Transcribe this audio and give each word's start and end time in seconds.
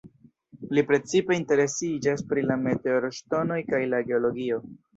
Li 0.77 0.83
precipe 0.91 1.37
interesiĝas 1.41 2.25
pri 2.33 2.47
la 2.47 2.59
meteorŝtonoj 2.65 3.61
kaj 3.71 3.85
la 3.95 4.05
geologio. 4.13 4.63